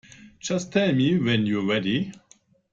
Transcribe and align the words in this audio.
Just 0.39 0.71
tell 0.73 0.91
me 0.95 1.19
when 1.19 1.45
you're 1.45 1.63
ready. 1.63 2.11